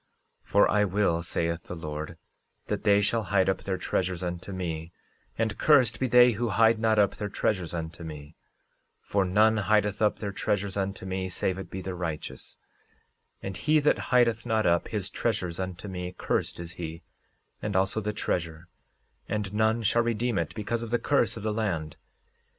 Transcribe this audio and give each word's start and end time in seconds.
13:19 0.47 0.49
For 0.49 0.71
I 0.71 0.83
will, 0.83 1.21
saith 1.21 1.63
the 1.65 1.75
Lord, 1.75 2.17
that 2.69 2.85
they 2.85 3.01
shall 3.01 3.25
hide 3.25 3.47
up 3.47 3.61
their 3.61 3.77
treasures 3.77 4.23
unto 4.23 4.51
me; 4.51 4.91
and 5.37 5.55
cursed 5.59 5.99
be 5.99 6.07
they 6.07 6.31
who 6.31 6.49
hide 6.49 6.79
not 6.79 6.97
up 6.97 7.17
their 7.17 7.29
treasures 7.29 7.71
unto 7.75 8.03
me; 8.03 8.33
for 8.99 9.23
none 9.25 9.57
hideth 9.57 10.01
up 10.01 10.17
their 10.17 10.31
treasures 10.31 10.75
unto 10.75 11.05
me 11.05 11.29
save 11.29 11.59
it 11.59 11.69
be 11.69 11.81
the 11.83 11.93
righteous; 11.93 12.57
and 13.43 13.57
he 13.57 13.79
that 13.79 14.09
hideth 14.09 14.43
not 14.43 14.65
up 14.65 14.87
his 14.87 15.07
treasures 15.07 15.59
unto 15.59 15.87
me, 15.87 16.15
cursed 16.17 16.59
is 16.59 16.71
he, 16.71 17.03
and 17.61 17.75
also 17.75 18.01
the 18.01 18.11
treasure, 18.11 18.67
and 19.29 19.53
none 19.53 19.83
shall 19.83 20.01
redeem 20.01 20.39
it 20.39 20.55
because 20.55 20.81
of 20.81 20.89
the 20.89 20.97
curse 20.97 21.37
of 21.37 21.43
the 21.43 21.53
land. 21.53 21.95